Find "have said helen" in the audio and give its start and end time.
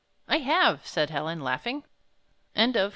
0.39-1.41